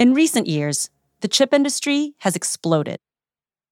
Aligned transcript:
In 0.00 0.14
recent 0.14 0.46
years, 0.46 0.88
the 1.20 1.28
chip 1.28 1.52
industry 1.52 2.14
has 2.20 2.34
exploded. 2.34 2.96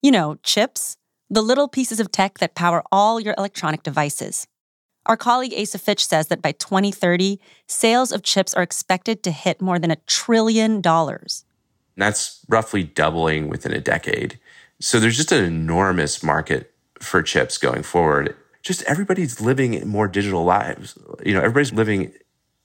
You 0.02 0.10
know, 0.10 0.36
chips, 0.42 0.98
the 1.30 1.40
little 1.40 1.68
pieces 1.68 2.00
of 2.00 2.12
tech 2.12 2.36
that 2.40 2.54
power 2.54 2.82
all 2.92 3.18
your 3.18 3.34
electronic 3.38 3.82
devices. 3.82 4.46
Our 5.06 5.16
colleague 5.16 5.54
Asa 5.58 5.78
Fitch 5.78 6.06
says 6.06 6.26
that 6.26 6.42
by 6.42 6.52
2030, 6.52 7.40
sales 7.66 8.12
of 8.12 8.22
chips 8.22 8.52
are 8.52 8.62
expected 8.62 9.22
to 9.22 9.30
hit 9.30 9.62
more 9.62 9.78
than 9.78 9.90
a 9.90 9.96
trillion 10.06 10.82
dollars. 10.82 11.46
That's 11.96 12.44
roughly 12.46 12.82
doubling 12.82 13.48
within 13.48 13.72
a 13.72 13.80
decade. 13.80 14.38
So 14.80 15.00
there's 15.00 15.16
just 15.16 15.32
an 15.32 15.42
enormous 15.42 16.22
market 16.22 16.74
for 17.00 17.22
chips 17.22 17.56
going 17.56 17.84
forward. 17.84 18.36
Just 18.60 18.82
everybody's 18.82 19.40
living 19.40 19.88
more 19.88 20.08
digital 20.08 20.44
lives. 20.44 20.98
You 21.24 21.32
know, 21.32 21.40
everybody's 21.40 21.72
living 21.72 22.12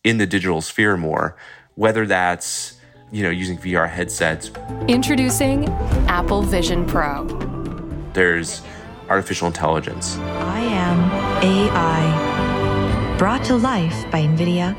in 0.04 0.18
the 0.18 0.28
digital 0.28 0.60
sphere 0.60 0.98
more, 0.98 1.38
whether 1.76 2.06
that's, 2.06 2.78
you 3.14 3.22
know, 3.22 3.30
using 3.30 3.58
VR 3.60 3.88
headsets. 3.88 4.50
Introducing 4.88 5.70
Apple 6.10 6.42
Vision 6.42 6.84
Pro. 6.84 7.26
There's 8.14 8.64
artificial 9.08 9.46
intelligence. 9.46 10.18
I 10.18 10.60
am 10.60 11.12
AI, 11.44 13.16
brought 13.20 13.44
to 13.46 13.56
life 13.56 13.94
by 14.12 14.22
NVIDIA. 14.22 14.76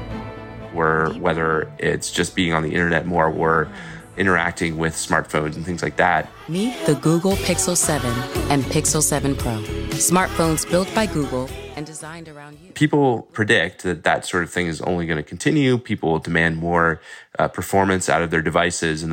Where 0.73 1.10
whether 1.10 1.70
it's 1.79 2.10
just 2.10 2.34
being 2.34 2.52
on 2.52 2.65
the 2.65 2.74
internet 2.74 3.07
more, 3.07 3.29
or 3.29 3.69
interacting 4.16 4.79
with 4.79 4.95
smartphones 4.95 5.55
and 5.55 5.65
things 5.65 5.85
like 5.85 5.96
that. 5.96 6.29
Meet 6.48 6.74
the 6.87 6.96
Google 6.96 7.37
Pixel 7.37 7.77
7 7.77 8.10
and 8.51 8.65
Pixel 8.65 9.02
7 9.02 9.37
Pro. 9.37 9.62
Smartphones 9.91 10.69
built 10.69 10.93
by 10.93 11.07
Google 11.07 11.48
and 11.84 11.95
designed 11.95 12.29
around 12.29 12.59
you. 12.61 12.73
People 12.73 13.23
predict 13.33 13.83
that 13.83 14.05
that 14.05 14.24
sort 14.24 14.43
of 14.43 14.51
thing 14.51 14.66
is 14.66 14.80
only 14.83 15.06
going 15.06 15.19
to 15.19 15.23
continue. 15.23 15.77
People 15.79 16.12
will 16.12 16.19
demand 16.19 16.57
more 16.57 17.01
uh, 17.38 17.49
performance 17.49 18.09
out 18.09 18.23
of 18.23 18.30
their 18.30 18.43
devices, 18.43 19.02
and 19.02 19.13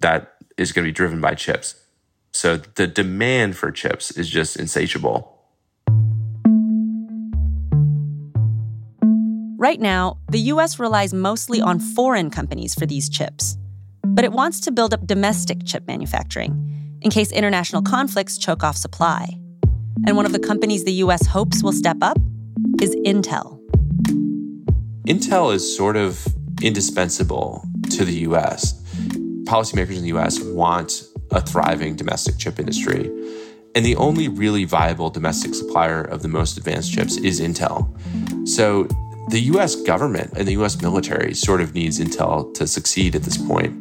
that 0.00 0.36
is 0.56 0.72
going 0.72 0.84
to 0.84 0.88
be 0.88 0.92
driven 0.92 1.20
by 1.20 1.34
chips. 1.34 1.74
So 2.32 2.56
the 2.56 2.86
demand 2.86 3.56
for 3.56 3.70
chips 3.72 4.10
is 4.12 4.28
just 4.28 4.56
insatiable. 4.56 5.28
Right 9.58 9.80
now, 9.80 10.18
the 10.30 10.40
US 10.52 10.78
relies 10.78 11.12
mostly 11.12 11.60
on 11.60 11.78
foreign 11.78 12.30
companies 12.30 12.74
for 12.74 12.86
these 12.86 13.08
chips, 13.08 13.56
but 14.04 14.24
it 14.24 14.32
wants 14.32 14.60
to 14.60 14.72
build 14.72 14.94
up 14.94 15.06
domestic 15.06 15.64
chip 15.64 15.86
manufacturing 15.86 16.98
in 17.00 17.10
case 17.10 17.32
international 17.32 17.82
conflicts 17.82 18.38
choke 18.38 18.62
off 18.62 18.76
supply. 18.76 19.41
And 20.06 20.16
one 20.16 20.26
of 20.26 20.32
the 20.32 20.38
companies 20.38 20.84
the 20.84 20.92
US 21.04 21.26
hopes 21.26 21.62
will 21.62 21.72
step 21.72 21.98
up 22.02 22.18
is 22.80 22.94
Intel. 23.06 23.60
Intel 25.06 25.54
is 25.54 25.76
sort 25.76 25.96
of 25.96 26.26
indispensable 26.62 27.64
to 27.90 28.04
the 28.04 28.20
US. 28.28 28.80
Policymakers 29.44 29.96
in 29.96 30.02
the 30.02 30.12
US 30.16 30.40
want 30.40 31.04
a 31.30 31.40
thriving 31.40 31.96
domestic 31.96 32.38
chip 32.38 32.58
industry. 32.58 33.10
And 33.74 33.84
the 33.84 33.96
only 33.96 34.28
really 34.28 34.64
viable 34.64 35.10
domestic 35.10 35.54
supplier 35.54 36.02
of 36.02 36.22
the 36.22 36.28
most 36.28 36.58
advanced 36.58 36.92
chips 36.92 37.16
is 37.16 37.40
Intel. 37.40 37.88
So 38.48 38.86
the 39.28 39.40
US 39.52 39.76
government 39.76 40.32
and 40.36 40.46
the 40.46 40.52
US 40.62 40.80
military 40.80 41.34
sort 41.34 41.60
of 41.60 41.74
needs 41.74 41.98
Intel 41.98 42.52
to 42.54 42.66
succeed 42.66 43.14
at 43.14 43.22
this 43.22 43.38
point. 43.38 43.78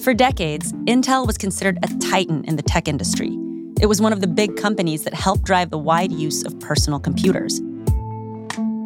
For 0.00 0.14
decades, 0.14 0.72
Intel 0.86 1.26
was 1.26 1.36
considered 1.36 1.78
a 1.82 1.88
titan 1.98 2.44
in 2.44 2.56
the 2.56 2.62
tech 2.62 2.88
industry. 2.88 3.36
It 3.80 3.86
was 3.86 4.00
one 4.00 4.12
of 4.12 4.20
the 4.20 4.26
big 4.26 4.56
companies 4.56 5.04
that 5.04 5.14
helped 5.14 5.44
drive 5.44 5.70
the 5.70 5.78
wide 5.78 6.10
use 6.10 6.44
of 6.44 6.58
personal 6.58 6.98
computers. 6.98 7.60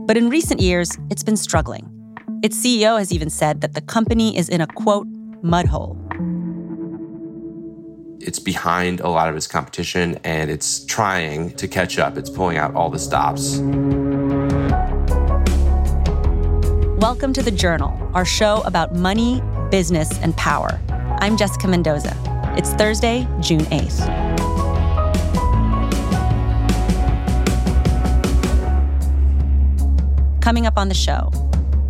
But 0.07 0.17
in 0.17 0.29
recent 0.29 0.61
years, 0.61 0.99
it's 1.11 1.23
been 1.23 1.37
struggling. 1.37 1.89
Its 2.43 2.57
CEO 2.59 2.99
has 2.99 3.11
even 3.11 3.31
said 3.31 3.63
that 3.63 3.73
the 3.75 3.81
company 3.81 4.37
is 4.37 4.49
in 4.49 4.61
a 4.61 4.67
quote, 4.67 5.07
mud 5.43 5.67
hole 5.67 5.99
it's 8.25 8.39
behind 8.39 9.01
a 9.01 9.09
lot 9.09 9.29
of 9.29 9.35
its 9.35 9.49
competition 9.49 10.17
and 10.23 10.49
it's 10.49 10.85
trying 10.85 11.51
to 11.57 11.67
catch 11.67 11.99
up. 11.99 12.17
It's 12.17 12.31
pulling 12.31 12.57
out 12.57 12.73
all 12.75 12.89
the 12.89 12.99
stops. 12.99 13.59
Welcome 17.01 17.33
to 17.33 17.43
The 17.43 17.51
Journal, 17.51 18.11
our 18.15 18.25
show 18.25 18.63
about 18.63 18.95
money, 18.95 19.43
business, 19.73 20.17
and 20.21 20.37
power. 20.37 20.81
I'm 21.21 21.37
Jessica 21.37 21.67
Mendoza. 21.67 22.17
It's 22.57 22.73
Thursday, 22.75 23.27
June 23.41 23.63
8th. 23.63 24.62
Coming 30.43 30.67
up 30.67 30.77
on 30.77 30.89
the 30.89 30.95
show, 30.95 31.31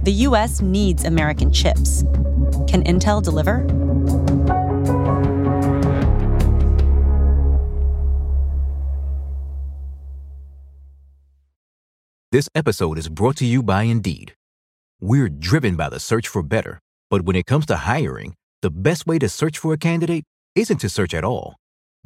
the 0.02 0.12
US 0.28 0.60
needs 0.60 1.04
American 1.04 1.50
chips. 1.50 2.02
Can 2.68 2.84
Intel 2.84 3.22
deliver? 3.22 3.64
This 12.30 12.50
episode 12.54 12.98
is 12.98 13.08
brought 13.08 13.36
to 13.36 13.46
you 13.46 13.62
by 13.62 13.84
Indeed. 13.84 14.34
We're 15.00 15.30
driven 15.30 15.74
by 15.74 15.88
the 15.88 15.98
search 15.98 16.28
for 16.28 16.42
better, 16.42 16.78
but 17.08 17.22
when 17.22 17.36
it 17.36 17.46
comes 17.46 17.64
to 17.66 17.76
hiring, 17.76 18.34
the 18.60 18.70
best 18.70 19.06
way 19.06 19.18
to 19.20 19.30
search 19.30 19.56
for 19.56 19.72
a 19.72 19.78
candidate 19.78 20.24
isn't 20.54 20.82
to 20.82 20.90
search 20.90 21.14
at 21.14 21.24
all. 21.24 21.56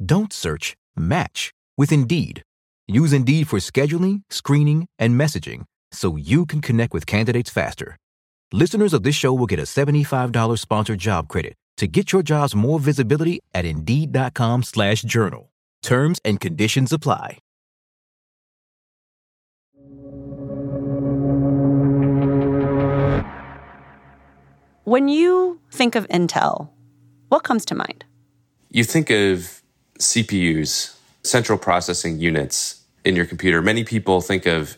Don't 0.03 0.31
search, 0.31 0.77
match 0.95 1.51
with 1.77 1.91
Indeed. 1.91 2.41
Use 2.87 3.11
Indeed 3.11 3.49
for 3.49 3.59
scheduling, 3.59 4.21
screening, 4.29 4.87
and 4.97 5.19
messaging 5.19 5.65
so 5.91 6.15
you 6.15 6.45
can 6.45 6.61
connect 6.61 6.93
with 6.93 7.05
candidates 7.05 7.49
faster. 7.49 7.97
Listeners 8.53 8.93
of 8.93 9.03
this 9.03 9.15
show 9.15 9.33
will 9.33 9.45
get 9.45 9.59
a 9.59 9.63
$75 9.63 10.57
sponsored 10.59 10.99
job 10.99 11.27
credit 11.27 11.53
to 11.77 11.87
get 11.87 12.11
your 12.11 12.23
jobs 12.23 12.55
more 12.55 12.79
visibility 12.79 13.39
at 13.53 13.65
Indeed.com 13.65 14.63
slash 14.63 15.01
journal. 15.03 15.51
Terms 15.83 16.19
and 16.25 16.39
conditions 16.39 16.91
apply. 16.91 17.39
When 24.85 25.09
you 25.09 25.59
think 25.69 25.95
of 25.95 26.07
Intel, 26.07 26.69
what 27.27 27.43
comes 27.43 27.65
to 27.65 27.75
mind? 27.75 28.05
You 28.71 28.85
think 28.85 29.09
of 29.09 29.61
CPUs, 29.99 30.95
central 31.23 31.57
processing 31.57 32.19
units 32.19 32.81
in 33.03 33.15
your 33.15 33.25
computer. 33.25 33.61
Many 33.61 33.83
people 33.83 34.21
think 34.21 34.45
of 34.45 34.77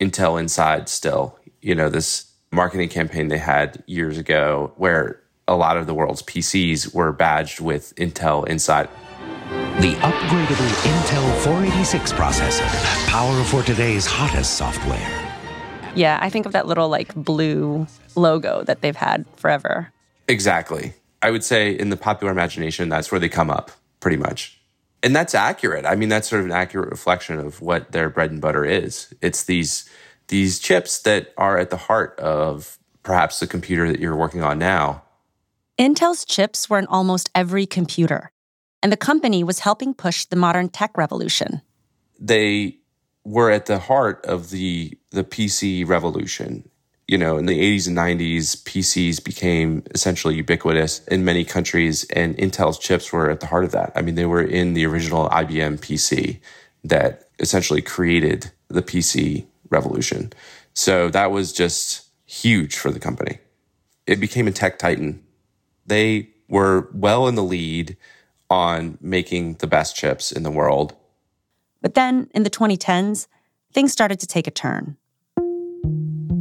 Intel 0.00 0.40
Inside 0.40 0.88
still. 0.88 1.38
You 1.60 1.74
know, 1.74 1.88
this 1.88 2.32
marketing 2.52 2.88
campaign 2.88 3.28
they 3.28 3.38
had 3.38 3.82
years 3.86 4.18
ago 4.18 4.72
where 4.76 5.20
a 5.46 5.56
lot 5.56 5.76
of 5.76 5.86
the 5.86 5.94
world's 5.94 6.22
PCs 6.22 6.94
were 6.94 7.12
badged 7.12 7.60
with 7.60 7.94
Intel 7.96 8.46
Inside. 8.48 8.88
The 9.80 9.94
upgradable 9.94 10.70
Intel 10.84 11.36
486 11.42 12.12
processor, 12.12 13.06
power 13.08 13.44
for 13.44 13.62
today's 13.62 14.06
hottest 14.06 14.54
software. 14.54 15.26
Yeah, 15.94 16.18
I 16.20 16.30
think 16.30 16.46
of 16.46 16.52
that 16.52 16.66
little 16.66 16.88
like 16.88 17.14
blue 17.14 17.86
logo 18.14 18.62
that 18.64 18.80
they've 18.80 18.96
had 18.96 19.24
forever. 19.36 19.92
Exactly. 20.28 20.94
I 21.22 21.30
would 21.30 21.42
say 21.42 21.72
in 21.72 21.90
the 21.90 21.96
popular 21.96 22.32
imagination, 22.32 22.88
that's 22.88 23.10
where 23.10 23.18
they 23.18 23.28
come 23.28 23.50
up 23.50 23.72
pretty 23.98 24.16
much. 24.16 24.59
And 25.02 25.16
that's 25.16 25.34
accurate. 25.34 25.86
I 25.86 25.94
mean, 25.94 26.08
that's 26.08 26.28
sort 26.28 26.40
of 26.40 26.46
an 26.46 26.52
accurate 26.52 26.90
reflection 26.90 27.38
of 27.38 27.62
what 27.62 27.92
their 27.92 28.10
bread 28.10 28.30
and 28.30 28.40
butter 28.40 28.64
is. 28.64 29.12
It's 29.22 29.44
these 29.44 29.88
these 30.28 30.58
chips 30.60 31.00
that 31.00 31.32
are 31.36 31.58
at 31.58 31.70
the 31.70 31.76
heart 31.76 32.18
of 32.20 32.78
perhaps 33.02 33.40
the 33.40 33.46
computer 33.46 33.90
that 33.90 33.98
you're 33.98 34.16
working 34.16 34.42
on 34.42 34.58
now. 34.58 35.02
Intel's 35.78 36.24
chips 36.24 36.70
were 36.70 36.78
in 36.78 36.86
almost 36.86 37.30
every 37.34 37.66
computer, 37.66 38.30
and 38.82 38.92
the 38.92 38.96
company 38.96 39.42
was 39.42 39.60
helping 39.60 39.94
push 39.94 40.26
the 40.26 40.36
modern 40.36 40.68
tech 40.68 40.96
revolution. 40.96 41.62
They 42.18 42.76
were 43.24 43.50
at 43.50 43.66
the 43.66 43.78
heart 43.78 44.24
of 44.24 44.50
the 44.50 44.98
the 45.10 45.24
PC 45.24 45.86
revolution. 45.88 46.68
You 47.10 47.18
know, 47.18 47.38
in 47.38 47.46
the 47.46 47.58
80s 47.58 47.88
and 47.88 47.96
90s, 47.96 48.62
PCs 48.62 49.24
became 49.24 49.82
essentially 49.96 50.36
ubiquitous 50.36 51.04
in 51.08 51.24
many 51.24 51.44
countries, 51.44 52.04
and 52.10 52.36
Intel's 52.36 52.78
chips 52.78 53.12
were 53.12 53.28
at 53.28 53.40
the 53.40 53.48
heart 53.48 53.64
of 53.64 53.72
that. 53.72 53.90
I 53.96 54.00
mean, 54.00 54.14
they 54.14 54.26
were 54.26 54.40
in 54.40 54.74
the 54.74 54.86
original 54.86 55.28
IBM 55.28 55.80
PC 55.80 56.38
that 56.84 57.28
essentially 57.40 57.82
created 57.82 58.52
the 58.68 58.80
PC 58.80 59.46
revolution. 59.70 60.32
So 60.72 61.08
that 61.08 61.32
was 61.32 61.52
just 61.52 62.06
huge 62.26 62.76
for 62.76 62.92
the 62.92 63.00
company. 63.00 63.38
It 64.06 64.20
became 64.20 64.46
a 64.46 64.52
tech 64.52 64.78
titan. 64.78 65.20
They 65.86 66.28
were 66.48 66.90
well 66.94 67.26
in 67.26 67.34
the 67.34 67.42
lead 67.42 67.96
on 68.48 68.98
making 69.00 69.54
the 69.54 69.66
best 69.66 69.96
chips 69.96 70.30
in 70.30 70.44
the 70.44 70.50
world. 70.52 70.94
But 71.82 71.94
then 71.94 72.30
in 72.36 72.44
the 72.44 72.50
2010s, 72.50 73.26
things 73.72 73.90
started 73.90 74.20
to 74.20 74.28
take 74.28 74.46
a 74.46 74.52
turn. 74.52 74.96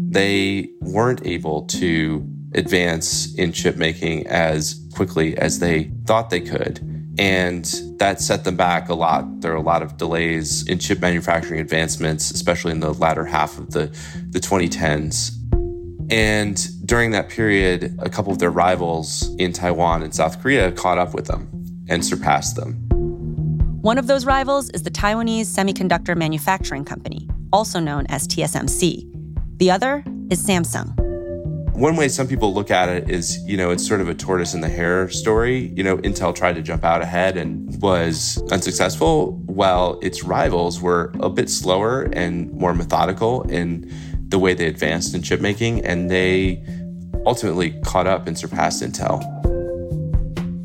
They 0.10 0.72
weren't 0.82 1.26
able 1.26 1.64
to 1.68 2.28
advance 2.56 3.34
in 3.36 3.52
chip 3.52 3.78
making 3.78 4.26
as 4.28 4.88
quickly 4.96 5.38
as 5.38 5.60
they 5.60 5.92
thought 6.06 6.30
they 6.32 6.42
could. 6.42 6.80
And 7.20 7.66
that 7.98 8.22
set 8.22 8.44
them 8.44 8.56
back 8.56 8.90
a 8.90 8.96
lot. 8.96 9.42
There 9.42 9.52
are 9.52 9.58
a 9.58 9.62
lot 9.62 9.84
of 9.84 9.98
delays 9.98 10.66
in 10.68 10.80
chip 10.80 11.00
manufacturing 11.00 11.60
advancements, 11.60 12.32
especially 12.32 12.72
in 12.72 12.80
the 12.80 12.94
latter 12.94 13.26
half 13.26 13.60
of 13.60 13.72
the, 13.72 13.88
the 14.30 14.40
2010s. 14.40 15.32
And 16.12 16.88
during 16.88 17.12
that 17.12 17.30
period, 17.30 17.96
a 18.00 18.10
couple 18.10 18.32
of 18.32 18.40
their 18.40 18.50
rivals 18.50 19.36
in 19.36 19.54
Taiwan 19.54 20.02
and 20.02 20.16
South 20.16 20.42
Korea 20.42 20.72
caught 20.72 20.98
up 20.98 21.14
with 21.14 21.28
them 21.28 21.50
and 21.88 22.04
surpassed 22.04 22.56
them. 22.56 22.74
One 23.82 23.98
of 23.98 24.08
those 24.08 24.26
rivals 24.26 24.70
is 24.72 24.84
the 24.84 24.92
Taiwanese 24.92 25.46
Semiconductor 25.46 26.18
Manufacturing 26.18 26.84
Company, 26.84 27.30
also 27.54 27.80
known 27.80 28.06
as 28.10 28.28
TSMC. 28.28 29.19
The 29.60 29.72
other 29.72 30.06
is 30.30 30.42
Samsung. 30.46 30.96
One 31.76 31.98
way 31.98 32.08
some 32.08 32.30
people 32.30 32.54
look 32.54 32.72
at 32.72 32.88
it 32.88 33.10
is, 33.10 33.40
you 33.46 33.58
know, 33.58 33.72
it's 33.72 33.86
sort 33.86 34.00
of 34.00 34.08
a 34.08 34.16
tortoise 34.16 34.54
and 34.54 34.64
the 34.64 34.70
hare 34.70 35.10
story. 35.10 35.74
You 35.76 35.84
know, 35.84 35.98
Intel 35.98 36.34
tried 36.34 36.54
to 36.54 36.62
jump 36.62 36.86
out 36.86 37.02
ahead 37.02 37.36
and 37.36 37.82
was 37.82 38.42
unsuccessful, 38.54 39.34
while 39.48 40.00
its 40.02 40.24
rivals 40.24 40.82
were 40.82 41.12
a 41.20 41.30
bit 41.30 41.50
slower 41.50 42.04
and 42.14 42.50
more 42.54 42.74
methodical 42.74 43.42
in 43.50 43.92
the 44.30 44.40
way 44.40 44.54
they 44.54 44.66
advanced 44.66 45.14
in 45.14 45.22
chip 45.22 45.42
making, 45.42 45.84
and 45.86 46.10
they 46.10 46.64
ultimately 47.26 47.72
caught 47.84 48.08
up 48.08 48.28
and 48.28 48.38
surpassed 48.38 48.82
Intel. 48.82 49.20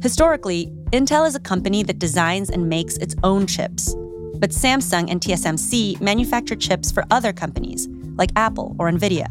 Historically, 0.04 0.66
Intel 0.92 1.26
is 1.26 1.34
a 1.34 1.40
company 1.40 1.82
that 1.82 1.98
designs 1.98 2.48
and 2.48 2.68
makes 2.68 2.96
its 2.98 3.16
own 3.24 3.48
chips. 3.48 3.96
But 4.36 4.50
Samsung 4.50 5.10
and 5.10 5.20
TSMC 5.20 6.00
manufacture 6.00 6.54
chips 6.56 6.92
for 6.92 7.04
other 7.10 7.32
companies, 7.32 7.88
like 8.16 8.30
Apple 8.36 8.74
or 8.78 8.90
Nvidia. 8.90 9.28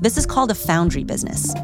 This 0.00 0.16
is 0.18 0.26
called 0.26 0.50
a 0.50 0.54
foundry 0.54 1.04
business. 1.04 1.54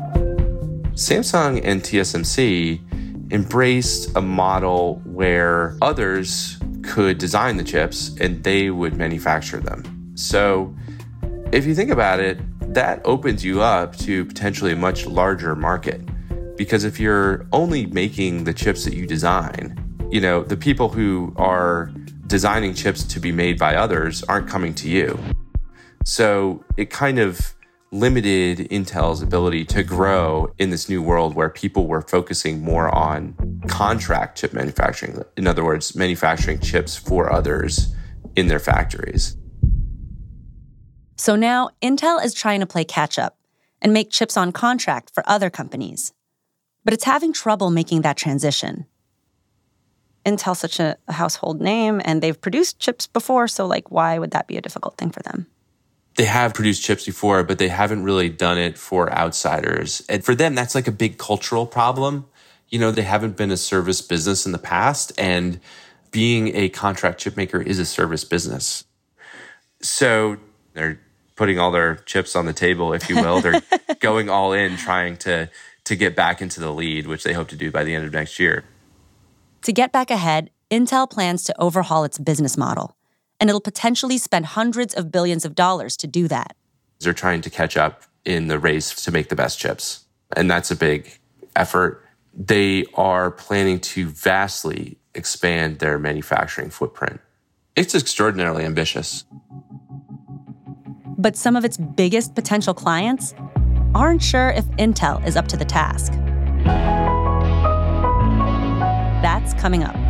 Samsung 0.95 1.61
and 1.65 1.83
TSMC 1.83 3.33
embraced 3.33 4.17
a 4.17 4.21
model 4.21 5.01
where 5.05 5.77
others 5.81 6.59
could 6.83 7.19
design 7.19 7.57
the 7.57 7.65
chips 7.65 8.17
and 8.21 8.43
they 8.43 8.71
would 8.71 8.97
manufacture 8.97 9.61
them. 9.61 10.13
So, 10.15 10.75
if 11.53 11.67
you 11.67 11.75
think 11.75 11.91
about 11.91 12.21
it, 12.21 12.39
that 12.75 13.01
opens 13.05 13.45
you 13.45 13.61
up 13.61 13.97
to 13.97 14.25
potentially 14.25 14.73
a 14.73 14.77
much 14.77 15.07
larger 15.07 15.57
market. 15.57 16.01
Because 16.57 16.85
if 16.85 17.01
you're 17.01 17.47
only 17.53 17.87
making 17.87 18.45
the 18.45 18.53
chips 18.53 18.85
that 18.85 18.95
you 18.95 19.07
design, 19.07 19.77
you 20.11 20.21
know, 20.21 20.43
the 20.43 20.57
people 20.57 20.89
who 20.89 21.33
are 21.37 21.91
designing 22.27 22.75
chips 22.75 23.03
to 23.05 23.21
be 23.21 23.33
made 23.33 23.59
by 23.59 23.77
others 23.77 24.23
aren't 24.25 24.49
coming 24.49 24.75
to 24.75 24.89
you. 24.89 25.19
So 26.05 26.65
it 26.77 26.91
kind 26.91 27.19
of 27.19 27.55
limited 27.93 28.59
Intel's 28.71 29.21
ability 29.21 29.65
to 29.65 29.83
grow 29.83 30.53
in 30.59 30.71
this 30.71 30.89
new 30.89 31.03
world 31.03 31.35
where 31.35 31.51
people 31.51 31.87
were 31.87 32.03
focusing 32.03 32.63
more 32.63 32.89
on 32.95 33.35
contract 33.67 34.39
chip 34.39 34.53
manufacturing. 34.53 35.23
In 35.37 35.47
other 35.47 35.65
words, 35.65 35.97
manufacturing 35.97 36.61
chips 36.61 36.97
for 36.97 37.33
others 37.33 37.95
in 38.37 38.47
their 38.47 38.61
factories. 38.61 39.37
So 41.17 41.37
now 41.37 41.71
Intel 41.83 42.25
is 42.25 42.33
trying 42.33 42.61
to 42.61 42.67
play 42.67 42.85
catch 42.85 43.19
up 43.19 43.37
and 43.83 43.93
make 43.93 44.11
chips 44.11 44.37
on 44.37 44.53
contract 44.53 45.11
for 45.13 45.23
other 45.29 45.51
companies. 45.51 46.13
But 46.85 46.95
it's 46.95 47.05
having 47.05 47.33
trouble 47.33 47.71
making 47.71 48.03
that 48.03 48.17
transition. 48.17 48.87
Intel's 50.25 50.61
such 50.61 50.79
a, 50.81 50.97
household 51.09 51.61
name 51.61 52.01
and 52.05 52.23
they've 52.23 52.41
produced 52.41 52.79
chips 52.79 53.07
before, 53.07 53.49
so 53.49 53.67
like 53.67 53.91
why 53.91 54.19
would 54.19 54.31
that 54.31 54.47
be 54.47 54.57
a 54.57 54.63
difficult 54.63 54.97
thing 54.97 55.11
for 55.11 55.23
them? 55.23 55.47
They 56.21 56.27
have 56.27 56.53
produced 56.53 56.83
chips 56.83 57.07
before, 57.07 57.43
but 57.45 57.57
they 57.57 57.69
haven't 57.69 58.05
really 58.05 58.29
done 58.29 58.59
it 58.59 58.77
for 58.77 59.11
outsiders. 59.11 60.03
And 60.07 60.23
for 60.23 60.35
them, 60.35 60.55
that's 60.55 60.75
like 60.75 60.87
a 60.87 60.93
big 60.93 61.17
cultural 61.17 61.65
problem. 61.65 62.27
You 62.69 62.79
know, 62.79 62.91
they 62.91 63.05
haven't 63.05 63.39
been 63.39 63.51
a 63.51 63.57
service 63.57 64.03
business 64.03 64.45
in 64.45 64.53
the 64.53 64.59
past, 64.59 65.13
and 65.17 65.61
being 66.11 66.55
a 66.55 66.69
contract 66.69 67.21
chip 67.21 67.39
maker 67.39 67.63
is 67.63 67.79
a 67.79 67.87
service 67.87 68.23
business. 68.25 68.85
So 69.81 70.37
they're 70.75 71.01
putting 71.37 71.59
all 71.59 71.71
their 71.71 71.95
chips 72.05 72.37
on 72.37 72.45
the 72.45 72.53
table, 72.53 72.93
if 72.93 73.09
you 73.09 73.17
will. 73.17 73.41
They're 73.41 73.63
going 74.01 74.29
all 74.29 74.53
in, 74.53 74.77
trying 74.77 75.17
to 75.25 75.49
to 75.85 75.97
get 75.97 76.15
back 76.15 76.43
into 76.43 76.61
the 76.61 76.71
lead, 76.71 77.07
which 77.07 77.25
they 77.25 77.33
hope 77.33 77.49
to 77.49 77.57
do 77.57 77.71
by 77.71 77.83
the 77.83 77.95
end 77.95 78.05
of 78.05 78.13
next 78.13 78.39
year. 78.39 78.65
To 79.63 79.73
get 79.73 79.91
back 79.91 80.11
ahead, 80.11 80.51
Intel 80.71 81.11
plans 81.11 81.45
to 81.45 81.59
overhaul 81.59 82.05
its 82.05 82.19
business 82.19 82.59
model 82.59 82.95
and 83.41 83.49
it'll 83.49 83.61
potentially 83.61 84.19
spend 84.19 84.47
hundreds 84.47 84.95
of 84.95 85.11
billions 85.11 85.45
of 85.45 85.55
dollars 85.55 85.97
to 85.97 86.07
do 86.07 86.29
that. 86.29 86.55
They're 87.01 87.15
trying 87.15 87.41
to 87.41 87.51
catch 87.51 87.77
up 87.77 88.03
in 88.25 88.49
the 88.49 88.59
race 88.59 88.95
to 89.05 89.11
make 89.11 89.31
the 89.31 89.37
best 89.37 89.59
chips, 89.59 90.05
and 90.37 90.51
that's 90.51 90.71
a 90.71 90.77
big 90.77 91.19
effort. 91.57 92.05
They 92.35 92.85
are 92.95 93.31
planning 93.31 93.81
to 93.81 94.09
vastly 94.09 94.99
expand 95.15 95.79
their 95.79 95.99
manufacturing 95.99 96.71
footprint. 96.71 97.21
It's 97.75 97.95
extraordinarily 97.95 98.65
ambitious. 98.65 99.25
But 101.17 101.37
some 101.37 101.57
of 101.57 101.65
its 101.65 101.77
biggest 101.77 102.35
potential 102.35 102.75
clients 102.75 103.35
aren't 103.95 104.23
sure 104.23 104.51
if 104.51 104.65
Intel 104.73 105.27
is 105.27 105.37
up 105.37 105.49
to 105.49 105.57
the 105.57 105.65
task. 105.65 106.13
That's 109.23 109.55
coming 109.55 109.83
up. 109.83 110.10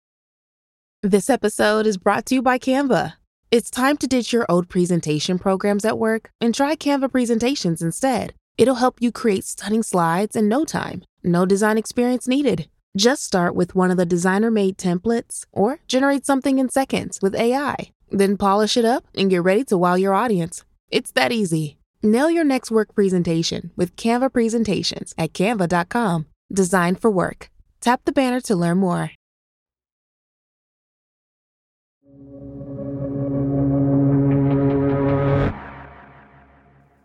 This 1.03 1.31
episode 1.31 1.87
is 1.87 1.97
brought 1.97 2.27
to 2.27 2.35
you 2.35 2.43
by 2.43 2.59
Canva. 2.59 3.13
It's 3.49 3.71
time 3.71 3.97
to 3.97 4.05
ditch 4.07 4.31
your 4.31 4.45
old 4.47 4.69
presentation 4.69 5.39
programs 5.39 5.83
at 5.83 5.97
work 5.97 6.29
and 6.39 6.53
try 6.53 6.75
Canva 6.75 7.11
presentations 7.11 7.81
instead. 7.81 8.35
It'll 8.55 8.75
help 8.75 9.01
you 9.01 9.11
create 9.11 9.43
stunning 9.43 9.81
slides 9.81 10.35
in 10.35 10.47
no 10.47 10.63
time. 10.63 11.01
No 11.23 11.47
design 11.47 11.79
experience 11.79 12.27
needed. 12.27 12.69
Just 12.95 13.23
start 13.23 13.55
with 13.55 13.73
one 13.73 13.89
of 13.89 13.97
the 13.97 14.05
designer 14.05 14.51
made 14.51 14.77
templates 14.77 15.43
or 15.51 15.79
generate 15.87 16.27
something 16.27 16.59
in 16.59 16.69
seconds 16.69 17.17
with 17.19 17.33
AI. 17.33 17.77
Then 18.11 18.37
polish 18.37 18.77
it 18.77 18.85
up 18.85 19.03
and 19.15 19.31
get 19.31 19.41
ready 19.41 19.63
to 19.63 19.79
wow 19.79 19.95
your 19.95 20.13
audience. 20.13 20.65
It's 20.91 21.09
that 21.13 21.31
easy. 21.31 21.79
Nail 22.03 22.29
your 22.29 22.43
next 22.43 22.69
work 22.69 22.93
presentation 22.93 23.71
with 23.75 23.95
Canva 23.95 24.31
presentations 24.31 25.15
at 25.17 25.33
canva.com. 25.33 26.27
Designed 26.53 26.99
for 26.99 27.09
work. 27.09 27.49
Tap 27.79 28.01
the 28.05 28.11
banner 28.11 28.41
to 28.41 28.55
learn 28.55 28.77
more. 28.77 29.09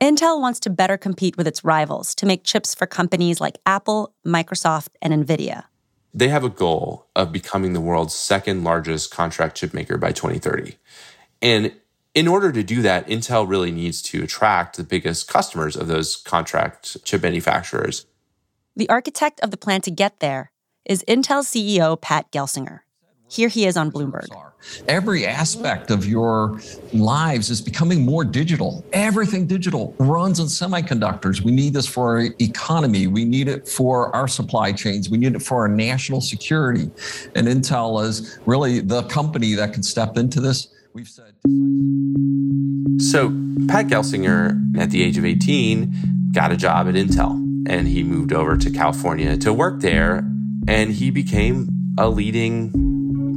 Intel 0.00 0.40
wants 0.40 0.60
to 0.60 0.70
better 0.70 0.98
compete 0.98 1.38
with 1.38 1.46
its 1.46 1.64
rivals 1.64 2.14
to 2.16 2.26
make 2.26 2.44
chips 2.44 2.74
for 2.74 2.86
companies 2.86 3.40
like 3.40 3.56
Apple, 3.64 4.14
Microsoft, 4.26 4.88
and 5.00 5.26
Nvidia. 5.26 5.64
They 6.12 6.28
have 6.28 6.44
a 6.44 6.50
goal 6.50 7.06
of 7.16 7.32
becoming 7.32 7.72
the 7.72 7.80
world's 7.80 8.14
second 8.14 8.62
largest 8.62 9.10
contract 9.10 9.56
chip 9.56 9.72
maker 9.72 9.96
by 9.96 10.12
2030. 10.12 10.76
And 11.40 11.72
in 12.14 12.28
order 12.28 12.52
to 12.52 12.62
do 12.62 12.82
that, 12.82 13.06
Intel 13.06 13.48
really 13.48 13.70
needs 13.70 14.02
to 14.02 14.22
attract 14.22 14.76
the 14.76 14.84
biggest 14.84 15.28
customers 15.28 15.76
of 15.76 15.88
those 15.88 16.16
contract 16.16 17.02
chip 17.04 17.22
manufacturers. 17.22 18.06
The 18.74 18.88
architect 18.90 19.40
of 19.40 19.50
the 19.50 19.56
plan 19.56 19.80
to 19.82 19.90
get 19.90 20.20
there 20.20 20.50
is 20.84 21.04
Intel 21.08 21.42
CEO 21.42 21.98
Pat 21.98 22.30
Gelsinger. 22.30 22.80
Here 23.28 23.48
he 23.48 23.66
is 23.66 23.76
on 23.76 23.90
Bloomberg. 23.90 24.28
Every 24.88 25.26
aspect 25.26 25.90
of 25.90 26.06
your 26.06 26.60
lives 26.92 27.50
is 27.50 27.60
becoming 27.60 28.04
more 28.04 28.24
digital. 28.24 28.84
Everything 28.92 29.46
digital 29.46 29.94
runs 29.98 30.40
on 30.40 30.46
semiconductors. 30.46 31.40
We 31.40 31.52
need 31.52 31.74
this 31.74 31.86
for 31.86 32.18
our 32.18 32.28
economy. 32.40 33.06
We 33.06 33.24
need 33.24 33.48
it 33.48 33.68
for 33.68 34.14
our 34.14 34.28
supply 34.28 34.72
chains. 34.72 35.10
We 35.10 35.18
need 35.18 35.34
it 35.34 35.42
for 35.42 35.62
our 35.62 35.68
national 35.68 36.20
security. 36.20 36.90
And 37.34 37.46
Intel 37.48 38.02
is 38.04 38.38
really 38.46 38.80
the 38.80 39.02
company 39.04 39.54
that 39.54 39.72
can 39.72 39.82
step 39.82 40.16
into 40.16 40.40
this. 40.40 40.68
We've 40.92 41.08
said. 41.08 41.34
So, 43.02 43.28
Pat 43.68 43.88
Gelsinger, 43.88 44.78
at 44.78 44.90
the 44.90 45.02
age 45.02 45.18
of 45.18 45.24
18, 45.24 46.30
got 46.32 46.52
a 46.52 46.56
job 46.56 46.88
at 46.88 46.94
Intel 46.94 47.42
and 47.68 47.88
he 47.88 48.02
moved 48.02 48.32
over 48.32 48.56
to 48.56 48.70
California 48.70 49.36
to 49.38 49.52
work 49.52 49.80
there. 49.80 50.24
And 50.68 50.92
he 50.92 51.10
became 51.10 51.68
a 51.98 52.08
leading 52.08 52.85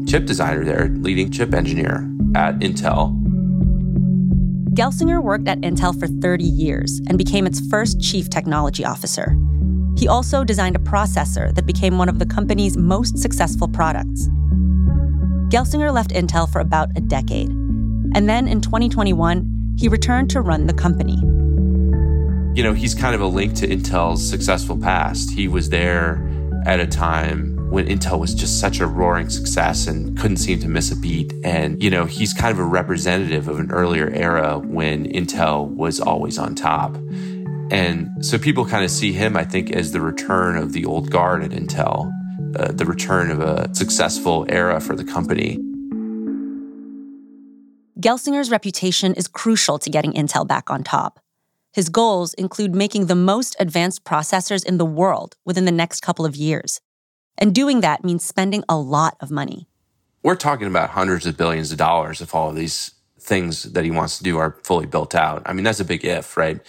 chip 0.10 0.26
designer 0.26 0.66
there, 0.66 0.90
leading 0.90 1.30
chip 1.30 1.54
engineer 1.54 2.10
at 2.36 2.58
Intel. 2.60 3.16
Gelsinger 4.74 5.22
worked 5.22 5.48
at 5.48 5.60
Intel 5.60 5.98
for 6.00 6.08
30 6.08 6.44
years 6.44 7.00
and 7.08 7.18
became 7.18 7.46
its 7.46 7.60
first 7.70 8.02
chief 8.02 8.30
technology 8.30 8.84
officer. 8.84 9.38
He 9.98 10.08
also 10.08 10.44
designed 10.44 10.76
a 10.76 10.80
processor 10.80 11.54
that 11.54 11.66
became 11.66 11.98
one 11.98 12.10
of 12.10 12.18
the 12.18 12.26
company's 12.26 12.78
most 12.78 13.18
successful 13.18 13.68
products. 13.68 14.28
Gelsinger 15.50 15.94
left 15.94 16.12
Intel 16.12 16.52
for 16.52 16.60
about 16.60 16.90
a 16.96 17.02
decade 17.02 17.50
And 18.16 18.28
then 18.28 18.48
in 18.48 18.62
2021, 18.62 19.76
he 19.78 19.88
returned 19.88 20.30
to 20.32 20.42
run 20.42 20.66
the 20.66 20.74
company. 20.74 21.18
You 22.56 22.64
know, 22.64 22.74
he's 22.74 22.96
kind 22.96 23.14
of 23.14 23.22
a 23.22 23.28
link 23.28 23.54
to 23.56 23.68
Intel's 23.68 24.28
successful 24.28 24.78
past. 24.78 25.32
He 25.32 25.48
was 25.48 25.70
there 25.70 26.28
at 26.66 26.80
a 26.80 26.88
time 26.88 27.49
when 27.70 27.88
Intel 27.88 28.20
was 28.20 28.34
just 28.34 28.60
such 28.60 28.80
a 28.80 28.88
roaring 28.88 29.30
success 29.30 29.86
and 29.86 30.18
couldn't 30.18 30.38
seem 30.38 30.60
to 30.60 30.68
miss 30.68 30.92
a 30.92 30.96
beat. 30.96 31.32
And, 31.44 31.82
you 31.82 31.92
know, 31.92 32.06
he's 32.06 32.34
kind 32.34 32.52
of 32.52 32.60
a 32.60 32.64
representative 32.64 33.48
of 33.48 33.60
an 33.60 33.72
earlier 33.72 34.10
era 34.10 34.58
when 34.58 35.06
Intel 35.12 35.70
was 35.70 36.00
always 36.00 36.40
on 36.40 36.56
top. 36.56 36.96
And 37.72 38.26
so 38.26 38.40
people 38.40 38.66
kind 38.66 38.84
of 38.84 38.90
see 38.90 39.14
him, 39.14 39.38
I 39.38 39.46
think, 39.46 39.72
as 39.72 39.92
the 39.92 40.02
return 40.02 40.58
of 40.58 40.74
the 40.74 40.86
old 40.86 41.12
guard 41.12 41.44
at 41.44 41.52
Intel, 41.52 42.12
uh, 42.56 42.72
the 42.72 42.86
return 42.86 43.30
of 43.30 43.40
a 43.40 43.74
successful 43.76 44.48
era 44.50 44.82
for 44.82 44.96
the 44.96 45.04
company. 45.04 45.60
Gelsinger's 48.00 48.50
reputation 48.50 49.14
is 49.14 49.28
crucial 49.28 49.78
to 49.78 49.90
getting 49.92 50.14
Intel 50.14 50.48
back 50.48 50.72
on 50.72 50.84
top. 50.84 51.20
His 51.74 51.90
goals 51.90 52.34
include 52.34 52.74
making 52.74 53.06
the 53.06 53.16
most 53.16 53.56
advanced 53.60 54.04
processors 54.04 54.66
in 54.66 54.80
the 54.80 54.86
world 54.86 55.36
within 55.46 55.66
the 55.66 55.72
next 55.72 56.02
couple 56.02 56.26
of 56.26 56.36
years. 56.36 56.82
And 57.40 57.56
doing 57.56 57.82
that 57.82 58.04
means 58.04 58.24
spending 58.24 58.64
a 58.70 58.78
lot 58.78 59.18
of 59.22 59.32
money. 59.32 59.68
We're 60.22 60.36
talking 60.36 60.68
about 60.68 60.92
hundreds 60.92 61.26
of 61.26 61.38
billions 61.38 61.72
of 61.72 61.78
dollars 61.78 62.22
if 62.22 62.36
all 62.36 62.50
of 62.50 62.56
these 62.56 62.92
things 63.20 63.64
that 63.64 63.86
he 63.86 63.92
wants 63.92 64.18
to 64.18 64.24
do 64.24 64.38
are 64.38 64.60
fully 64.64 64.86
built 64.86 65.16
out. 65.16 65.42
I 65.46 65.54
mean, 65.54 65.64
that's 65.64 65.80
a 65.80 65.86
big 65.86 66.04
if, 66.04 66.36
right? 66.36 66.60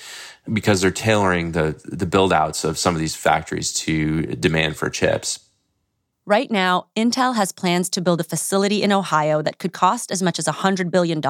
Because 0.50 0.80
they're 0.80 0.90
tailoring 0.90 1.52
the 1.52 1.80
the 1.84 2.06
build 2.06 2.32
outs 2.32 2.64
of 2.64 2.78
some 2.78 2.94
of 2.94 3.00
these 3.00 3.16
factories 3.16 3.72
to 3.74 4.22
demand 4.36 4.76
for 4.76 4.88
chips. 4.88 5.40
Right 6.26 6.50
now, 6.50 6.86
Intel 6.96 7.34
has 7.34 7.50
plans 7.50 7.90
to 7.90 8.00
build 8.00 8.20
a 8.20 8.24
facility 8.24 8.82
in 8.82 8.92
Ohio 8.92 9.42
that 9.42 9.58
could 9.58 9.72
cost 9.72 10.12
as 10.12 10.22
much 10.22 10.38
as 10.38 10.46
$100 10.46 10.90
billion, 10.90 11.20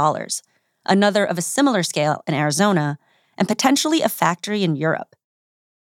another 0.85 1.25
of 1.25 1.39
a 1.39 1.43
similar 1.43 1.83
scale 1.83 2.23
in 2.27 2.35
Arizona, 2.35 2.99
and 3.39 3.49
potentially 3.49 4.03
a 4.03 4.11
factory 4.11 4.63
in 4.63 4.77
Europe. 4.77 5.17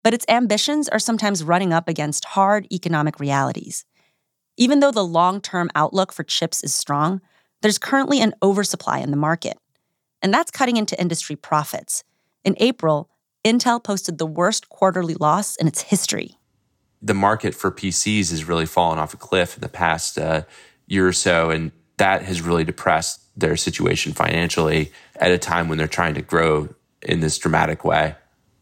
But 0.08 0.14
its 0.14 0.24
ambitions 0.30 0.88
are 0.88 0.98
sometimes 0.98 1.44
running 1.44 1.74
up 1.74 1.86
against 1.86 2.24
hard 2.24 2.66
economic 2.72 3.20
realities. 3.20 3.84
Even 4.56 4.80
though 4.80 4.90
the 4.90 5.04
long 5.04 5.38
term 5.42 5.68
outlook 5.74 6.14
for 6.14 6.24
chips 6.24 6.64
is 6.64 6.72
strong, 6.72 7.20
there's 7.60 7.76
currently 7.76 8.22
an 8.22 8.32
oversupply 8.42 9.00
in 9.00 9.10
the 9.10 9.18
market. 9.18 9.58
And 10.22 10.32
that's 10.32 10.50
cutting 10.50 10.78
into 10.78 10.98
industry 10.98 11.36
profits. 11.36 12.04
In 12.42 12.54
April, 12.56 13.10
Intel 13.44 13.84
posted 13.84 14.16
the 14.16 14.24
worst 14.24 14.70
quarterly 14.70 15.12
loss 15.12 15.56
in 15.56 15.68
its 15.68 15.82
history. 15.82 16.38
The 17.02 17.12
market 17.12 17.54
for 17.54 17.70
PCs 17.70 18.30
has 18.30 18.48
really 18.48 18.64
fallen 18.64 18.98
off 18.98 19.12
a 19.12 19.18
cliff 19.18 19.56
in 19.56 19.60
the 19.60 19.68
past 19.68 20.16
uh, 20.16 20.44
year 20.86 21.06
or 21.06 21.12
so, 21.12 21.50
and 21.50 21.70
that 21.98 22.22
has 22.22 22.40
really 22.40 22.64
depressed 22.64 23.20
their 23.38 23.58
situation 23.58 24.14
financially 24.14 24.90
at 25.16 25.32
a 25.32 25.36
time 25.36 25.68
when 25.68 25.76
they're 25.76 25.86
trying 25.86 26.14
to 26.14 26.22
grow 26.22 26.74
in 27.02 27.20
this 27.20 27.36
dramatic 27.36 27.84
way. 27.84 28.14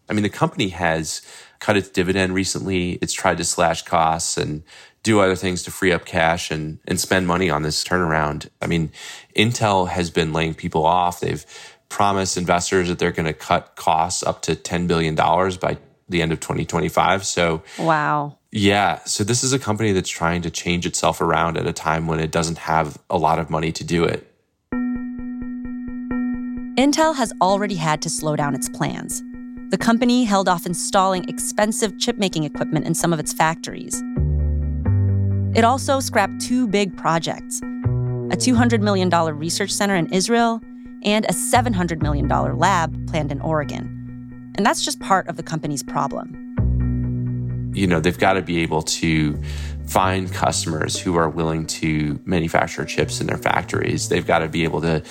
I 0.09 0.13
mean, 0.13 0.23
the 0.23 0.29
company 0.29 0.69
has 0.69 1.23
cut 1.59 1.77
its 1.77 1.89
dividend 1.89 2.35
recently. 2.35 2.93
It's 3.03 3.13
tried 3.13 3.39
to 3.39 3.45
slash 3.45 3.83
costs 3.83 4.37
and 4.37 4.63
do 5.03 5.21
other 5.21 5.37
things 5.37 5.63
to 5.63 5.71
free 5.71 5.93
up 5.93 6.05
cash 6.05 6.51
and, 6.51 6.79
and 6.87 6.99
spend 6.99 7.27
money 7.27 7.49
on 7.49 7.63
this 7.63 7.85
turnaround. 7.85 8.49
I 8.61 8.67
mean, 8.67 8.91
Intel 9.37 9.89
has 9.89 10.11
been 10.11 10.33
laying 10.33 10.55
people 10.55 10.85
off. 10.85 11.21
They've 11.21 11.45
promised 11.89 12.37
investors 12.37 12.89
that 12.89 12.99
they're 12.99 13.13
going 13.13 13.27
to 13.27 13.33
cut 13.33 13.77
costs 13.77 14.23
up 14.23 14.43
to 14.43 14.57
$10 14.57 14.89
billion 14.89 15.15
by 15.15 15.79
the 16.09 16.23
end 16.23 16.33
of 16.33 16.41
2025. 16.41 17.25
So, 17.25 17.63
wow. 17.79 18.37
Yeah. 18.51 18.99
So, 19.05 19.23
this 19.25 19.45
is 19.45 19.53
a 19.53 19.59
company 19.59 19.93
that's 19.93 20.11
trying 20.11 20.43
to 20.43 20.51
change 20.51 20.87
itself 20.87 21.21
around 21.21 21.57
at 21.57 21.67
a 21.67 21.73
time 21.73 22.07
when 22.07 22.21
it 22.21 22.31
doesn't 22.31 22.59
have 22.59 22.99
a 23.11 23.19
lot 23.19 23.39
of 23.39 23.51
money 23.51 23.73
to 23.73 23.85
do 23.85 24.05
it. 24.05 24.33
Intel 26.77 27.17
has 27.17 27.33
already 27.41 27.77
had 27.77 28.03
to 28.03 28.11
slow 28.11 28.37
down 28.37 28.55
its 28.55 28.69
plans. 28.69 29.23
The 29.71 29.79
company 29.79 30.23
held 30.23 30.49
off 30.49 30.65
installing 30.65 31.29
expensive 31.29 31.99
chip 31.99 32.19
making 32.19 32.45
equipment 32.45 32.87
in 32.87 32.95
some 32.95 33.13
of 33.13 33.19
its 33.19 33.33
factories. 33.33 34.01
It 35.57 35.65
also 35.65 35.99
scrapped 35.99 36.41
two 36.41 36.69
big 36.69 36.97
projects 36.97 37.61
a 38.31 38.37
$200 38.37 38.81
million 38.81 39.09
research 39.09 39.71
center 39.73 39.97
in 39.97 40.13
Israel 40.13 40.61
and 41.03 41.25
a 41.27 41.33
$700 41.33 42.03
million 42.03 42.29
lab 42.29 43.09
planned 43.09 43.33
in 43.33 43.41
Oregon. 43.41 44.53
And 44.57 44.65
that's 44.65 44.85
just 44.85 45.01
part 45.01 45.29
of 45.29 45.37
the 45.37 45.43
company's 45.43 45.83
problem. 45.83 47.73
You 47.75 47.87
know, 47.87 48.01
they've 48.01 48.19
got 48.19 48.35
to 48.35 48.43
be 48.43 48.61
able 48.61 48.83
to 48.83 49.41
find 49.87 50.33
customers 50.33 50.99
who 50.99 51.17
are 51.17 51.29
willing 51.29 51.67
to 51.67 52.21
manufacture 52.25 52.85
chips 52.85 53.21
in 53.21 53.27
their 53.27 53.39
factories. 53.39 54.09
They've 54.09 54.27
got 54.27 54.41
to 54.41 54.49
be 54.49 54.65
able 54.65 54.81
to 54.83 55.03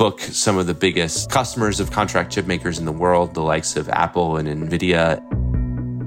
book 0.00 0.18
some 0.22 0.56
of 0.56 0.66
the 0.66 0.72
biggest 0.72 1.30
customers 1.30 1.78
of 1.78 1.90
contract 1.90 2.32
chip 2.32 2.46
makers 2.46 2.78
in 2.78 2.86
the 2.86 2.92
world, 2.92 3.34
the 3.34 3.42
likes 3.42 3.76
of 3.76 3.86
Apple 3.90 4.38
and 4.38 4.48
Nvidia. 4.48 5.20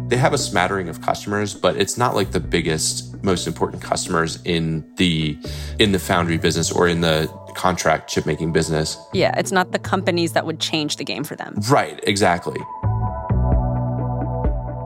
They 0.09 0.17
have 0.17 0.33
a 0.33 0.37
smattering 0.39 0.89
of 0.89 0.99
customers, 1.01 1.53
but 1.53 1.77
it's 1.77 1.95
not 1.95 2.15
like 2.15 2.31
the 2.31 2.39
biggest, 2.39 3.23
most 3.23 3.45
important 3.45 3.83
customers 3.83 4.41
in 4.45 4.83
the 4.95 5.37
in 5.77 5.91
the 5.91 5.99
foundry 5.99 6.39
business 6.39 6.71
or 6.71 6.87
in 6.87 7.01
the 7.01 7.27
contract 7.53 8.09
chip 8.09 8.25
making 8.25 8.51
business. 8.51 8.97
Yeah, 9.13 9.37
it's 9.37 9.51
not 9.51 9.71
the 9.73 9.77
companies 9.77 10.31
that 10.31 10.43
would 10.47 10.59
change 10.59 10.95
the 10.95 11.03
game 11.03 11.23
for 11.23 11.35
them. 11.35 11.53
Right, 11.69 11.99
exactly. 12.01 12.59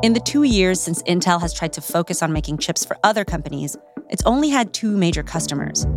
In 0.04 0.12
the 0.16 0.22
two 0.26 0.44
years 0.44 0.82
since 0.82 1.02
Intel 1.04 1.40
has 1.40 1.54
tried 1.54 1.72
to 1.74 1.82
focus 1.82 2.22
on 2.22 2.34
making 2.34 2.58
chips 2.58 2.84
for 2.84 2.98
other 3.06 3.24
companies, 3.24 3.78
it's 4.10 4.24
only 4.26 4.50
had 4.50 4.74
two 4.74 4.98
major 4.98 5.24
customers. 5.24 5.88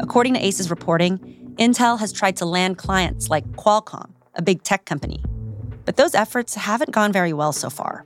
According 0.00 0.32
to 0.34 0.40
Asa's 0.40 0.70
reporting, 0.70 1.39
Intel 1.60 1.98
has 1.98 2.10
tried 2.10 2.38
to 2.38 2.46
land 2.46 2.78
clients 2.78 3.28
like 3.28 3.44
Qualcomm, 3.52 4.10
a 4.34 4.40
big 4.40 4.62
tech 4.62 4.86
company. 4.86 5.22
But 5.84 5.98
those 5.98 6.14
efforts 6.14 6.54
haven't 6.54 6.90
gone 6.90 7.12
very 7.12 7.34
well 7.34 7.52
so 7.52 7.68
far. 7.68 8.02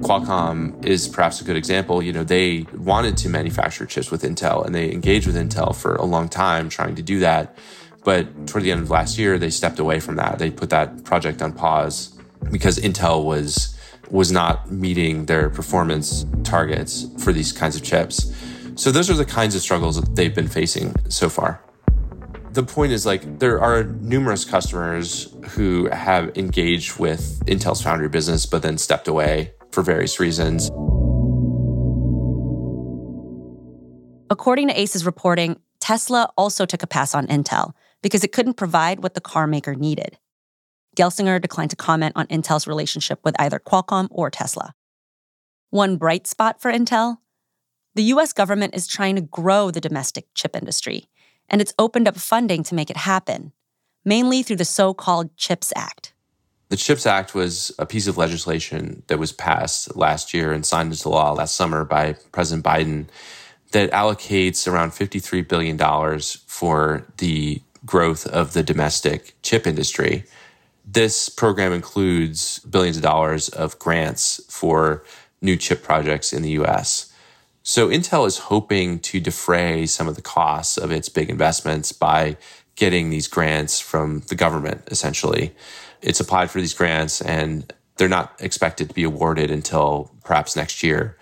Qualcomm 0.00 0.84
is 0.84 1.06
perhaps 1.06 1.40
a 1.40 1.44
good 1.44 1.56
example. 1.56 2.02
You 2.02 2.12
know, 2.12 2.24
they 2.24 2.66
wanted 2.74 3.16
to 3.18 3.28
manufacture 3.28 3.86
chips 3.86 4.10
with 4.10 4.22
Intel 4.22 4.66
and 4.66 4.74
they 4.74 4.90
engaged 4.90 5.28
with 5.28 5.36
Intel 5.36 5.72
for 5.76 5.94
a 5.94 6.04
long 6.04 6.28
time 6.28 6.68
trying 6.68 6.96
to 6.96 7.02
do 7.02 7.20
that. 7.20 7.56
But 8.02 8.48
toward 8.48 8.64
the 8.64 8.72
end 8.72 8.80
of 8.80 8.90
last 8.90 9.16
year, 9.16 9.38
they 9.38 9.50
stepped 9.50 9.78
away 9.78 10.00
from 10.00 10.16
that. 10.16 10.40
They 10.40 10.50
put 10.50 10.70
that 10.70 11.04
project 11.04 11.40
on 11.42 11.52
pause 11.52 12.18
because 12.50 12.76
Intel 12.78 13.24
was 13.24 13.76
was 14.10 14.32
not 14.32 14.68
meeting 14.72 15.26
their 15.26 15.48
performance 15.48 16.26
targets 16.42 17.06
for 17.22 17.32
these 17.32 17.52
kinds 17.52 17.76
of 17.76 17.84
chips. 17.84 18.34
So 18.74 18.90
those 18.90 19.08
are 19.08 19.14
the 19.14 19.24
kinds 19.24 19.54
of 19.54 19.60
struggles 19.60 20.00
that 20.00 20.16
they've 20.16 20.34
been 20.34 20.48
facing 20.48 20.96
so 21.08 21.28
far. 21.28 21.62
The 22.52 22.64
point 22.64 22.90
is 22.90 23.06
like 23.06 23.38
there 23.38 23.60
are 23.60 23.84
numerous 23.84 24.44
customers 24.44 25.32
who 25.50 25.88
have 25.90 26.36
engaged 26.36 26.98
with 26.98 27.40
Intel's 27.46 27.80
foundry 27.80 28.08
business 28.08 28.44
but 28.44 28.62
then 28.62 28.76
stepped 28.76 29.06
away 29.06 29.52
for 29.70 29.82
various 29.82 30.18
reasons. 30.18 30.68
According 34.30 34.68
to 34.68 34.80
Asa's 34.80 35.06
reporting, 35.06 35.60
Tesla 35.78 36.32
also 36.36 36.66
took 36.66 36.82
a 36.82 36.88
pass 36.88 37.14
on 37.14 37.28
Intel 37.28 37.72
because 38.02 38.24
it 38.24 38.32
couldn't 38.32 38.54
provide 38.54 39.02
what 39.02 39.14
the 39.14 39.20
car 39.20 39.46
maker 39.46 39.76
needed. 39.76 40.18
Gelsinger 40.96 41.40
declined 41.40 41.70
to 41.70 41.76
comment 41.76 42.14
on 42.16 42.26
Intel's 42.26 42.66
relationship 42.66 43.20
with 43.24 43.40
either 43.40 43.60
Qualcomm 43.60 44.08
or 44.10 44.28
Tesla. 44.28 44.74
One 45.70 45.96
bright 45.96 46.26
spot 46.26 46.60
for 46.60 46.72
Intel 46.72 47.18
the 47.96 48.04
US 48.04 48.32
government 48.32 48.74
is 48.74 48.86
trying 48.86 49.16
to 49.16 49.20
grow 49.20 49.70
the 49.70 49.80
domestic 49.80 50.26
chip 50.34 50.54
industry, 50.54 51.08
and 51.50 51.60
it's 51.60 51.74
opened 51.78 52.08
up 52.08 52.16
funding 52.16 52.62
to 52.64 52.74
make 52.74 52.90
it 52.90 52.96
happen, 52.96 53.52
mainly 54.04 54.42
through 54.42 54.56
the 54.56 54.64
so 54.64 54.94
called 54.94 55.36
CHIPS 55.36 55.72
Act. 55.76 56.14
The 56.70 56.76
CHIPS 56.76 57.04
Act 57.04 57.34
was 57.34 57.72
a 57.80 57.86
piece 57.86 58.06
of 58.06 58.16
legislation 58.16 59.02
that 59.08 59.18
was 59.18 59.32
passed 59.32 59.96
last 59.96 60.32
year 60.32 60.52
and 60.52 60.64
signed 60.64 60.92
into 60.92 61.08
law 61.08 61.32
last 61.32 61.56
summer 61.56 61.84
by 61.84 62.14
President 62.30 62.64
Biden 62.64 63.08
that 63.72 63.90
allocates 63.90 64.70
around 64.70 64.90
$53 64.90 65.46
billion 65.48 65.76
for 66.46 67.06
the 67.18 67.60
growth 67.84 68.26
of 68.26 68.52
the 68.52 68.62
domestic 68.62 69.34
chip 69.42 69.66
industry. 69.66 70.24
This 70.84 71.28
program 71.28 71.72
includes 71.72 72.60
billions 72.60 72.96
of 72.96 73.02
dollars 73.02 73.48
of 73.48 73.78
grants 73.78 74.40
for 74.48 75.04
new 75.40 75.56
chip 75.56 75.82
projects 75.82 76.32
in 76.32 76.42
the 76.42 76.50
US. 76.50 77.09
So 77.62 77.88
Intel 77.88 78.26
is 78.26 78.38
hoping 78.38 78.98
to 79.00 79.20
defray 79.20 79.86
some 79.86 80.08
of 80.08 80.16
the 80.16 80.22
costs 80.22 80.76
of 80.76 80.90
its 80.90 81.08
big 81.08 81.30
investments 81.30 81.92
by 81.92 82.36
getting 82.74 83.10
these 83.10 83.28
grants 83.28 83.80
from 83.80 84.20
the 84.28 84.34
government, 84.34 84.82
essentially 84.90 85.54
it's 86.02 86.20
applied 86.20 86.50
for 86.50 86.60
these 86.60 86.74
grants 86.74 87.20
and 87.20 87.72
they're 87.96 88.08
not 88.08 88.34
expected 88.40 88.88
to 88.88 88.94
be 88.94 89.02
awarded 89.02 89.50
until 89.50 90.10
perhaps 90.24 90.56
next 90.56 90.82
year. 90.82 91.16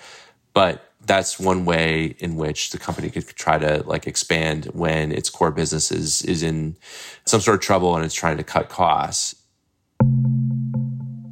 But 0.55 0.85
that's 1.05 1.41
one 1.41 1.65
way 1.65 2.17
in 2.19 2.37
which 2.37 2.71
the 2.71 2.79
company 2.79 3.11
could 3.11 3.27
try 3.27 3.59
to 3.59 3.83
like 3.87 4.07
expand 4.07 4.67
when 4.67 5.11
its 5.11 5.31
core 5.31 5.51
business 5.51 5.91
is, 5.91 6.23
is 6.23 6.43
in 6.43 6.77
some 7.25 7.41
sort 7.41 7.57
of 7.57 7.61
trouble 7.61 7.97
and 7.97 8.05
it's 8.05 8.15
trying 8.15 8.37
to 8.37 8.45
cut 8.45 8.69
costs. 8.69 9.35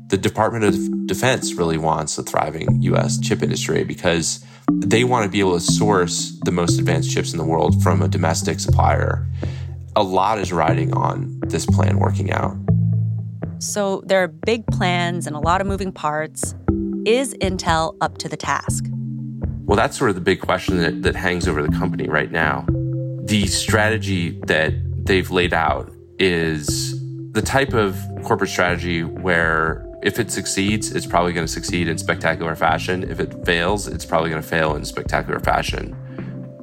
The 0.09 0.19
Department 0.19 0.65
of 0.65 1.07
Defense 1.07 1.55
really 1.55 1.79
wants 1.79 2.17
a 2.17 2.23
thriving 2.23 2.83
US 2.83 3.19
chip 3.19 3.43
industry 3.43 3.85
because 3.85 4.45
they 4.73 5.05
want 5.05 5.25
to 5.25 5.31
be 5.31 5.41
able 5.41 5.55
to 5.55 5.61
source 5.61 6.39
the 6.45 6.53
most 6.53 6.79
advanced 6.79 7.11
chips 7.13 7.33
in 7.33 7.39
the 7.39 7.45
world 7.45 7.83
from 7.83 8.03
a 8.03 8.09
domestic 8.09 8.61
supplier 8.61 9.27
a 9.97 10.03
lot 10.03 10.39
is 10.39 10.53
riding 10.53 10.93
on 10.93 11.41
this 11.47 11.65
plan 11.65 11.99
working 11.99 12.31
out. 12.31 12.55
So 13.59 14.03
there 14.05 14.23
are 14.23 14.29
big 14.29 14.67
plans 14.67 15.27
and 15.27 15.35
a 15.35 15.39
lot 15.41 15.63
of 15.63 15.67
moving 15.67 15.91
parts. 15.91 16.55
Is 17.07 17.35
Intel 17.41 17.97
up 18.03 18.19
to 18.19 18.29
the 18.29 18.37
task? 18.37 18.85
Well, 19.65 19.77
that's 19.77 19.97
sort 19.97 20.11
of 20.11 20.15
the 20.15 20.23
big 20.23 20.41
question 20.41 20.79
that, 20.79 21.03
that 21.03 21.17
hangs 21.17 21.49
over 21.49 21.63
the 21.63 21.75
company 21.77 22.09
right 22.09 22.31
now. 22.31 22.67
The 23.25 23.47
strategy 23.47 24.39
that 24.47 24.75
they've 25.07 25.31
laid 25.31 25.55
out 25.55 25.91
is 26.19 27.01
the 27.33 27.43
type 27.43 27.73
of 27.73 27.99
corporate 28.23 28.51
strategy 28.51 29.03
where 29.03 29.86
if 30.03 30.19
it 30.19 30.31
succeeds, 30.31 30.93
it's 30.93 31.07
probably 31.07 31.33
going 31.33 31.47
to 31.47 31.53
succeed 31.53 31.89
in 31.89 31.99
spectacular 31.99 32.55
fashion. 32.55 33.03
If 33.11 33.21
it 33.21 33.45
fails, 33.45 33.89
it's 33.89 34.05
probably 34.05 34.31
going 34.31 34.43
to 34.43 34.49
fail 34.49 34.77
in 34.77 34.85
spectacular 34.85 35.41
fashion. 35.41 35.97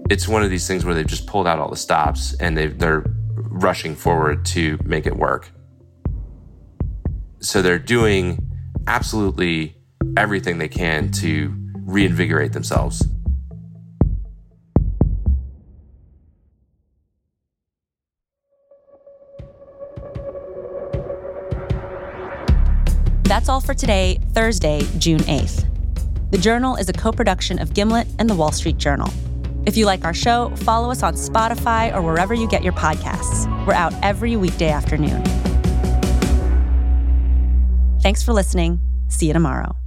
It's 0.09 0.27
one 0.27 0.43
of 0.43 0.49
these 0.49 0.67
things 0.67 0.85
where 0.85 0.93
they've 0.93 1.07
just 1.07 1.27
pulled 1.27 1.47
out 1.47 1.59
all 1.59 1.69
the 1.69 1.75
stops 1.75 2.33
and 2.35 2.57
they 2.57 2.67
they're 2.67 3.03
rushing 3.35 3.95
forward 3.95 4.45
to 4.45 4.77
make 4.83 5.05
it 5.05 5.15
work. 5.15 5.51
So 7.39 7.61
they're 7.61 7.79
doing 7.79 8.39
absolutely 8.87 9.77
everything 10.17 10.57
they 10.57 10.67
can 10.67 11.11
to 11.11 11.53
reinvigorate 11.85 12.53
themselves. 12.53 13.05
That's 23.43 23.49
all 23.49 23.59
for 23.59 23.73
today, 23.73 24.19
Thursday, 24.31 24.87
June 24.99 25.19
8th. 25.19 25.67
The 26.31 26.37
Journal 26.37 26.77
is 26.77 26.87
a 26.87 26.93
co 26.93 27.11
production 27.11 27.59
of 27.59 27.73
Gimlet 27.73 28.07
and 28.17 28.29
the 28.29 28.33
Wall 28.33 28.53
Street 28.53 28.77
Journal. 28.77 29.11
If 29.65 29.75
you 29.75 29.85
like 29.85 30.05
our 30.05 30.13
show, 30.13 30.55
follow 30.55 30.89
us 30.89 31.03
on 31.03 31.15
Spotify 31.15 31.93
or 31.93 32.01
wherever 32.01 32.33
you 32.33 32.47
get 32.47 32.63
your 32.63 32.71
podcasts. 32.71 33.45
We're 33.67 33.73
out 33.73 33.93
every 34.01 34.37
weekday 34.37 34.69
afternoon. 34.69 35.21
Thanks 38.01 38.23
for 38.23 38.31
listening. 38.31 38.79
See 39.09 39.27
you 39.27 39.33
tomorrow. 39.33 39.82